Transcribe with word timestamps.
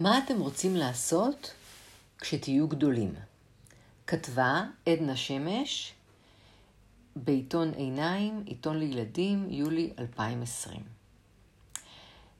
מה 0.00 0.18
אתם 0.18 0.40
רוצים 0.40 0.76
לעשות 0.76 1.54
כשתהיו 2.18 2.68
גדולים? 2.68 3.14
כתבה 4.06 4.64
עדנה 4.86 5.16
שמש 5.16 5.92
בעיתון 7.16 7.70
עיניים, 7.70 8.42
עיתון 8.46 8.78
לילדים, 8.78 9.46
יולי 9.50 9.92
2020. 9.98 10.80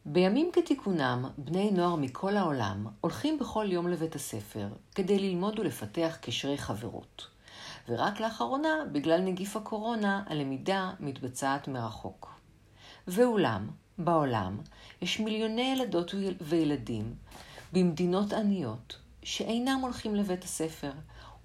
בימים 0.06 0.50
כתיקונם, 0.52 1.24
בני 1.38 1.70
נוער 1.70 1.96
מכל 1.96 2.36
העולם 2.36 2.86
הולכים 3.00 3.38
בכל 3.38 3.66
יום 3.70 3.88
לבית 3.88 4.14
הספר 4.14 4.68
כדי 4.94 5.18
ללמוד 5.18 5.58
ולפתח 5.58 6.16
קשרי 6.20 6.58
חברות. 6.58 7.26
ורק 7.88 8.20
לאחרונה, 8.20 8.74
בגלל 8.92 9.20
נגיף 9.20 9.56
הקורונה, 9.56 10.22
הלמידה 10.26 10.92
מתבצעת 11.00 11.68
מרחוק. 11.68 12.34
ואולם, 13.08 13.68
בעולם 14.04 14.58
יש 15.02 15.20
מיליוני 15.20 15.74
ילדות 15.76 16.14
וילדים 16.40 17.14
במדינות 17.72 18.32
עניות 18.32 18.98
שאינם 19.22 19.78
הולכים 19.82 20.14
לבית 20.14 20.44
הספר, 20.44 20.92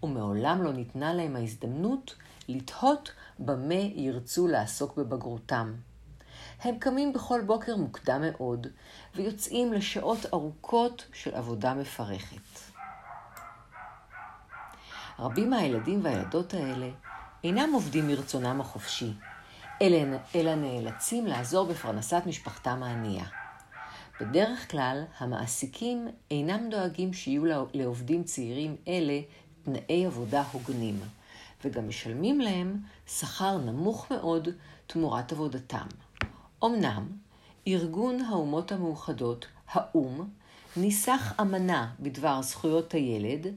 ומעולם 0.04 0.64
לא 0.64 0.74
ניתנה 0.74 1.14
להם 1.14 1.36
ההזדמנות 1.36 2.16
לתהות 2.48 3.12
במה 3.40 3.74
ירצו 3.74 4.48
לעסוק 4.48 4.98
בבגרותם. 4.98 5.74
הם 6.62 6.80
קמים 6.80 7.14
בכל 7.14 7.42
בוקר 7.42 7.76
מוקדם 7.76 8.22
מאוד, 8.32 8.68
ויוצאים 9.16 9.74
לשעות 9.74 10.26
ארוכות 10.34 11.08
של 11.14 11.36
עבודה 11.36 11.74
מפרכת. 11.74 12.60
רבים 15.20 15.50
מהילדים 15.50 16.04
והילדות 16.04 16.54
האלה 16.54 16.90
אינם 17.44 17.70
עובדים 17.74 18.08
מרצונם 18.08 18.62
החופשי, 18.62 19.14
אלא, 19.82 20.18
אלא 20.36 20.56
נאלצים 20.56 21.28
לעזור 21.28 21.68
בפרנסת 21.68 22.22
משפחתם 22.26 22.84
הענייה. 22.84 23.26
בדרך 24.22 24.72
כלל, 24.72 25.04
המעסיקים 25.18 26.08
אינם 26.32 26.70
דואגים 26.70 27.14
שיהיו 27.14 27.44
לעובדים 27.74 28.24
צעירים 28.24 28.76
אלה 28.88 29.22
תנאי 29.64 30.06
עבודה 30.06 30.44
הוגנים, 30.52 31.00
וגם 31.66 31.88
משלמים 31.88 32.42
להם 32.42 32.78
שכר 33.08 33.58
נמוך 33.58 34.12
מאוד 34.12 34.50
תמורת 34.88 35.32
עבודתם. 35.32 35.88
אמנם, 36.66 37.08
ארגון 37.68 38.22
האומות 38.22 38.72
המאוחדות, 38.72 39.48
האו"ם, 39.72 40.30
ניסח 40.78 41.34
אמנה 41.42 41.94
בדבר 42.00 42.42
זכויות 42.42 42.94
הילד, 42.94 43.48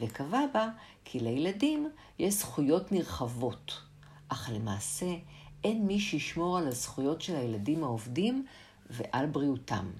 וקבע 0.00 0.40
בה 0.54 0.68
כי 1.04 1.20
לילדים 1.20 1.90
יש 2.18 2.34
זכויות 2.34 2.92
נרחבות, 2.92 3.80
אך 4.28 4.50
למעשה 4.54 5.06
אין 5.64 5.86
מי 5.86 6.00
שישמור 6.00 6.58
על 6.58 6.68
הזכויות 6.68 7.22
של 7.22 7.36
הילדים 7.36 7.84
העובדים 7.84 8.46
ועל 8.90 9.26
בריאותם. 9.26 9.90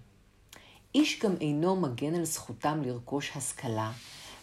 איש 0.94 1.20
גם 1.22 1.34
אינו 1.40 1.76
מגן 1.76 2.14
על 2.14 2.24
זכותם 2.24 2.82
לרכוש 2.82 3.30
השכלה 3.36 3.92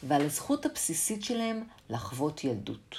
ועל 0.03 0.21
הזכות 0.21 0.66
הבסיסית 0.66 1.23
שלהם 1.23 1.63
לחוות 1.89 2.43
ילדות. 2.43 2.95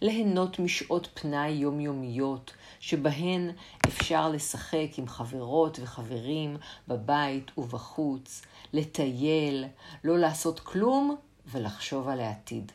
ליהנות 0.00 0.58
משעות 0.58 1.08
פנאי 1.14 1.50
יומיומיות, 1.50 2.52
שבהן 2.80 3.50
אפשר 3.86 4.28
לשחק 4.28 4.88
עם 4.96 5.08
חברות 5.08 5.78
וחברים 5.82 6.56
בבית 6.88 7.58
ובחוץ, 7.58 8.42
לטייל, 8.72 9.64
לא 10.04 10.18
לעשות 10.18 10.60
כלום 10.60 11.16
ולחשוב 11.46 12.08
על 12.08 12.20
העתיד. 12.20 12.72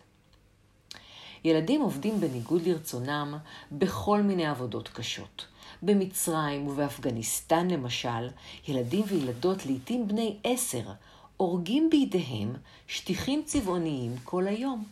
ילדים 1.43 1.81
עובדים 1.81 2.19
בניגוד 2.21 2.61
לרצונם 2.67 3.37
בכל 3.71 4.21
מיני 4.21 4.45
עבודות 4.45 4.89
קשות. 4.89 5.45
במצרים 5.81 6.67
ובאפגניסטן 6.67 7.67
למשל, 7.67 8.27
ילדים 8.67 9.05
וילדות, 9.07 9.65
לעתים 9.65 10.07
בני 10.07 10.37
עשר, 10.43 10.91
הורגים 11.37 11.89
בידיהם 11.89 12.53
שטיחים 12.87 13.43
צבעוניים 13.45 14.15
כל 14.23 14.47
היום. 14.47 14.83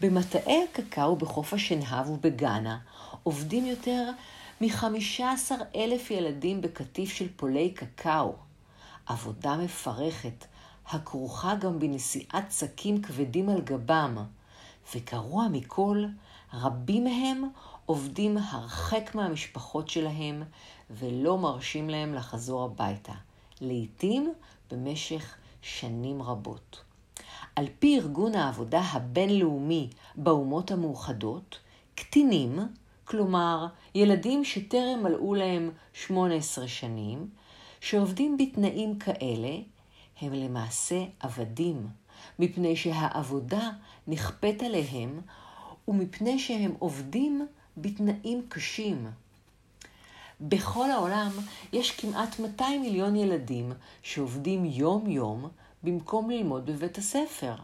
במטעי 0.00 0.64
הקקאו 0.64 1.16
בחוף 1.16 1.52
השנהב 1.52 2.10
ובגאנה 2.10 2.78
עובדים 3.22 3.66
יותר 3.66 4.10
מ-15 4.60 5.50
אלף 5.76 6.10
ילדים 6.10 6.60
בקטיף 6.60 7.12
של 7.12 7.28
פולי 7.36 7.70
קקאו. 7.70 8.32
עבודה 9.06 9.56
מפרכת, 9.56 10.44
הכרוכה 10.88 11.54
גם 11.54 11.78
בנשיאת 11.78 12.52
שקים 12.52 13.02
כבדים 13.02 13.48
על 13.48 13.60
גבם. 13.60 14.16
וגרוע 14.94 15.48
מכל, 15.52 16.04
רבים 16.54 17.04
מהם 17.04 17.48
עובדים 17.86 18.38
הרחק 18.38 19.14
מהמשפחות 19.14 19.88
שלהם 19.88 20.42
ולא 20.90 21.38
מרשים 21.38 21.90
להם 21.90 22.14
לחזור 22.14 22.64
הביתה, 22.64 23.12
לעתים 23.60 24.32
במשך 24.70 25.36
שנים 25.62 26.22
רבות. 26.22 26.82
על 27.56 27.66
פי 27.78 27.98
ארגון 27.98 28.34
העבודה 28.34 28.80
הבינלאומי 28.80 29.88
באומות 30.16 30.70
המאוחדות, 30.70 31.58
קטינים, 31.94 32.58
כלומר 33.04 33.66
ילדים 33.94 34.44
שטרם 34.44 35.02
מלאו 35.02 35.34
להם 35.34 35.70
18 35.92 36.68
שנים, 36.68 37.30
שעובדים 37.80 38.36
בתנאים 38.36 38.98
כאלה, 38.98 39.56
הם 40.20 40.32
למעשה 40.32 41.04
עבדים, 41.20 41.86
מפני 42.38 42.76
שהעבודה 42.76 43.70
נכפית 44.06 44.62
עליהם 44.62 45.20
ומפני 45.88 46.38
שהם 46.38 46.74
עובדים 46.78 47.46
בתנאים 47.76 48.42
קשים. 48.48 49.06
בכל 50.40 50.90
העולם 50.90 51.30
יש 51.72 51.90
כמעט 51.90 52.38
200 52.38 52.80
מיליון 52.82 53.16
ילדים 53.16 53.72
שעובדים 54.02 54.64
יום-יום 54.64 55.48
במקום 55.82 56.30
ללמוד 56.30 56.66
בבית 56.66 56.98
הספר. 56.98 57.54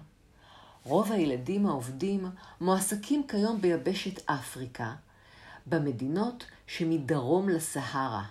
רוב 0.84 1.12
הילדים 1.12 1.66
העובדים 1.66 2.26
מועסקים 2.60 3.26
כיום 3.26 3.60
ביבשת 3.60 4.30
אפריקה, 4.30 4.92
במדינות 5.66 6.44
שמדרום 6.66 7.48
לסהרה. 7.48 8.24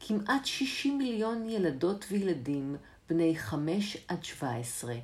כמעט 0.00 0.44
60 0.46 0.98
מיליון 0.98 1.48
ילדות 1.48 2.04
וילדים 2.10 2.76
בני 3.08 3.38
5 3.38 3.96
עד 4.08 4.24
17 4.24 4.94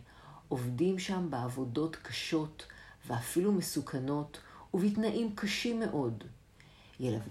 עובדים 0.49 0.99
שם 0.99 1.27
בעבודות 1.31 1.97
קשות 1.97 2.67
ואפילו 3.07 3.53
מסוכנות 3.53 4.41
ובתנאים 4.75 5.35
קשים 5.35 5.81
מאוד. 5.81 6.25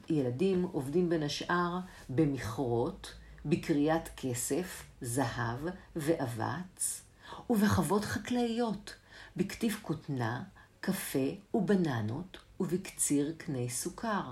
ילדים 0.10 0.64
עובדים 0.72 1.10
בין 1.10 1.24
השאר 1.24 1.80
במכרות, 2.10 3.14
בקריאת 3.46 4.10
כסף, 4.18 4.84
זהב 5.02 5.60
ואבץ, 5.96 7.02
ובחוות 7.50 8.06
חקלאיות, 8.06 8.96
בכתיב 9.38 9.80
כותנה, 9.81 10.44
קפה 10.81 11.30
ובננות, 11.54 12.38
ובקציר 12.60 13.34
קני 13.38 13.70
סוכר. 13.70 14.31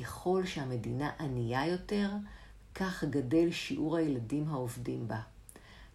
ככל 0.00 0.42
שהמדינה 0.46 1.10
ענייה 1.20 1.66
יותר, 1.66 2.10
כך 2.74 3.04
גדל 3.04 3.50
שיעור 3.52 3.96
הילדים 3.96 4.48
העובדים 4.48 5.08
בה. 5.08 5.20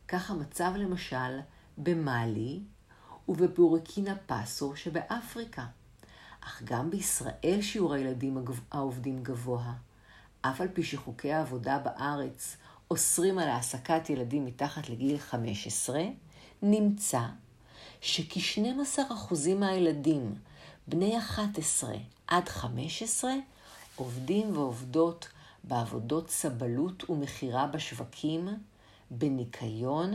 כך 0.08 0.32
המצב 0.32 0.72
למשל 0.76 1.40
במאלי 1.78 2.60
ובבורקינה 3.28 4.16
פאסו 4.26 4.76
שבאפריקה. 4.76 5.66
אך 6.42 6.62
גם 6.64 6.90
בישראל 6.90 7.60
שיעור 7.62 7.94
הילדים 7.94 8.38
העובדים 8.72 9.24
גבוה. 9.24 9.74
אף 10.42 10.62
על 10.62 10.68
פי 10.74 10.84
שחוקי 10.84 11.34
העבודה 11.34 11.80
בארץ 11.80 12.58
אוסרים 12.92 13.40
על 13.40 13.50
העסקת 13.50 14.10
ילדים 14.10 14.46
מתחת 14.46 14.90
לגיל 14.90 15.18
15, 15.18 16.02
נמצא 16.62 17.22
שכ-12% 18.02 19.00
מהילדים 19.56 20.36
בני 20.88 21.18
11 21.18 21.94
עד 22.28 22.50
15 22.50 23.32
עובדים 23.96 24.58
ועובדות 24.58 25.28
בעבודות 25.64 26.30
סבלות 26.30 27.10
ומכירה 27.10 27.68
בשווקים, 27.68 28.48
בניקיון, 29.12 30.14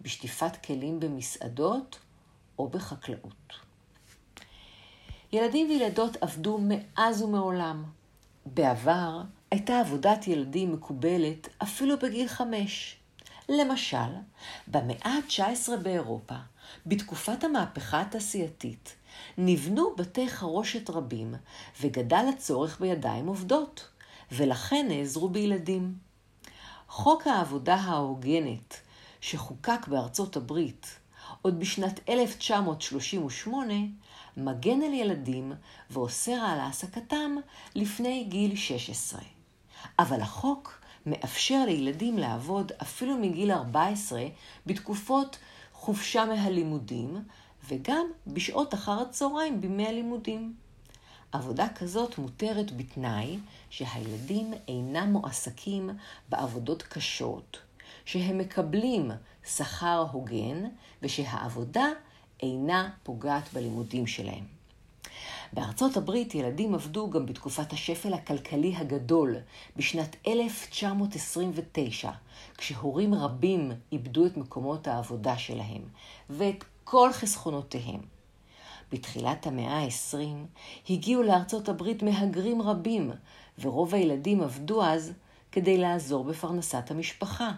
בשטיפת 0.00 0.56
כלים 0.66 1.00
במסעדות 1.00 1.98
או 2.58 2.68
בחקלאות. 2.68 3.52
ילדים 5.32 5.70
וילדות 5.70 6.16
עבדו 6.20 6.58
מאז 6.62 7.22
ומעולם. 7.22 7.84
בעבר 8.46 9.22
הייתה 9.50 9.80
עבודת 9.80 10.28
ילדים 10.28 10.72
מקובלת 10.72 11.48
אפילו 11.62 11.98
בגיל 11.98 12.28
חמש. 12.28 12.96
למשל, 13.48 13.96
במאה 14.68 15.10
ה-19 15.10 15.76
באירופה, 15.82 16.34
בתקופת 16.86 17.44
המהפכה 17.44 18.00
התעשייתית, 18.00 18.94
נבנו 19.38 19.94
בתי 19.96 20.28
חרושת 20.28 20.90
רבים 20.90 21.34
וגדל 21.80 22.24
הצורך 22.34 22.80
בידיים 22.80 23.26
עובדות, 23.26 23.88
ולכן 24.32 24.86
נעזרו 24.88 25.28
בילדים. 25.28 25.94
חוק 26.88 27.26
העבודה 27.26 27.74
ההוגנת, 27.74 28.80
שחוקק 29.20 29.88
בארצות 29.88 30.36
הברית 30.36 30.98
עוד 31.42 31.60
בשנת 31.60 32.00
1938, 32.08 33.74
מגן 34.36 34.82
על 34.82 34.94
ילדים 34.94 35.52
ואוסר 35.90 36.32
על 36.32 36.60
העסקתם 36.60 37.36
לפני 37.74 38.24
גיל 38.24 38.56
16. 38.56 39.20
אבל 39.98 40.20
החוק 40.20 40.80
מאפשר 41.06 41.64
לילדים 41.66 42.18
לעבוד 42.18 42.72
אפילו 42.82 43.18
מגיל 43.18 43.52
14 43.52 44.24
בתקופות 44.66 45.38
חופשה 45.72 46.24
מהלימודים, 46.24 47.24
וגם 47.68 48.06
בשעות 48.26 48.74
אחר 48.74 49.02
הצהריים 49.02 49.60
בימי 49.60 49.86
הלימודים. 49.86 50.54
עבודה 51.32 51.66
כזאת 51.74 52.18
מותרת 52.18 52.76
בתנאי 52.76 53.38
שהילדים 53.70 54.52
אינם 54.68 55.12
מועסקים 55.12 55.90
בעבודות 56.28 56.82
קשות, 56.82 57.58
שהם 58.04 58.38
מקבלים 58.38 59.10
שכר 59.44 60.06
הוגן 60.12 60.64
ושהעבודה 61.02 61.86
אינה 62.42 62.90
פוגעת 63.02 63.52
בלימודים 63.52 64.06
שלהם. 64.06 64.44
בארצות 65.52 65.96
הברית 65.96 66.34
ילדים 66.34 66.74
עבדו 66.74 67.10
גם 67.10 67.26
בתקופת 67.26 67.72
השפל 67.72 68.14
הכלכלי 68.14 68.76
הגדול, 68.76 69.36
בשנת 69.76 70.16
1929, 70.26 72.10
כשהורים 72.56 73.14
רבים 73.14 73.72
איבדו 73.92 74.26
את 74.26 74.36
מקומות 74.36 74.88
העבודה 74.88 75.38
שלהם 75.38 75.82
ואת 76.30 76.64
כל 76.84 77.12
חסכונותיהם. 77.12 78.19
בתחילת 78.92 79.46
המאה 79.46 79.78
ה-20 79.78 80.16
הגיעו 80.90 81.22
לארצות 81.22 81.68
הברית 81.68 82.02
מהגרים 82.02 82.62
רבים, 82.62 83.10
ורוב 83.58 83.94
הילדים 83.94 84.42
עבדו 84.42 84.84
אז 84.84 85.12
כדי 85.52 85.78
לעזור 85.78 86.24
בפרנסת 86.24 86.90
המשפחה. 86.90 87.50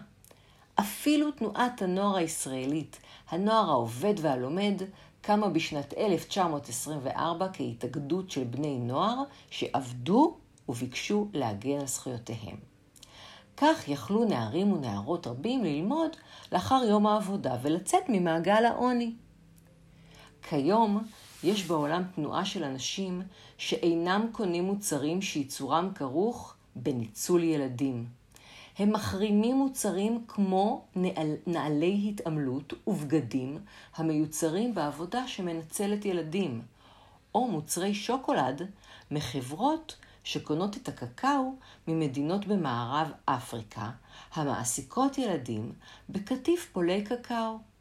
אפילו 0.75 1.31
תנועת 1.31 1.81
הנוער 1.81 2.15
הישראלית, 2.15 2.99
הנוער 3.29 3.69
העובד 3.69 4.13
והלומד, 4.21 4.81
קמה 5.21 5.49
בשנת 5.49 5.93
1924 5.97 7.47
כהתאגדות 7.53 8.31
של 8.31 8.43
בני 8.43 8.79
נוער 8.79 9.23
שעבדו 9.49 10.35
וביקשו 10.69 11.27
להגן 11.33 11.79
על 11.79 11.87
זכויותיהם. 11.87 12.57
כך 13.57 13.87
יכלו 13.87 14.25
נערים 14.25 14.73
ונערות 14.73 15.27
רבים 15.27 15.63
ללמוד 15.63 16.09
לאחר 16.51 16.81
יום 16.89 17.07
העבודה 17.07 17.55
ולצאת 17.61 18.03
ממעגל 18.09 18.65
העוני. 18.65 19.13
כיום 20.49 21.03
יש 21.43 21.65
בעולם 21.65 22.03
תנועה 22.15 22.45
של 22.45 22.63
אנשים 22.63 23.21
שאינם 23.57 24.27
קונים 24.31 24.63
מוצרים 24.63 25.21
שייצורם 25.21 25.89
כרוך 25.95 26.55
בניצול 26.75 27.43
ילדים. 27.43 28.05
הם 28.79 28.93
מחרימים 28.93 29.55
מוצרים 29.55 30.25
כמו 30.27 30.85
נעל, 30.95 31.35
נעלי 31.47 32.05
התעמלות 32.09 32.73
ובגדים 32.87 33.57
המיוצרים 33.95 34.75
בעבודה 34.75 35.27
שמנצלת 35.27 36.05
ילדים, 36.05 36.61
או 37.35 37.47
מוצרי 37.47 37.93
שוקולד 37.93 38.61
מחברות 39.11 39.95
שקונות 40.23 40.77
את 40.77 40.87
הקקאו 40.87 41.55
ממדינות 41.87 42.47
במערב 42.47 43.11
אפריקה, 43.25 43.89
המעסיקות 44.33 45.17
ילדים 45.17 45.71
בקטיף 46.09 46.69
פולי 46.73 47.03
קקאו. 47.03 47.72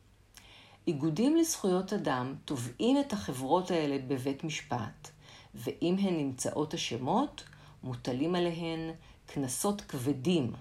איגודים 0.87 1.37
לזכויות 1.37 1.93
אדם 1.93 2.34
תובעים 2.44 3.00
את 3.00 3.12
החברות 3.12 3.70
האלה 3.70 3.99
בבית 4.06 4.44
משפט, 4.44 5.11
ואם 5.55 5.96
הן 5.99 6.17
נמצאות 6.17 6.75
אשמות, 6.75 7.44
מוטלים 7.82 8.34
עליהן 8.34 8.90
קנסות 9.26 9.81
כבדים. 9.81 10.52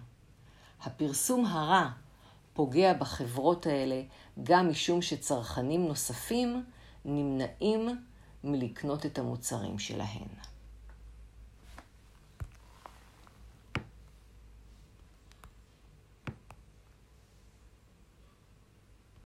הפרסום 0.81 1.45
הרע 1.45 1.89
פוגע 2.53 2.93
בחברות 2.93 3.65
האלה 3.65 4.01
גם 4.43 4.69
משום 4.69 5.01
שצרכנים 5.01 5.87
נוספים 5.87 6.63
נמנעים 7.05 7.89
מלקנות 8.43 9.05
את 9.05 9.19
המוצרים 9.19 9.79
שלהן. 9.79 10.27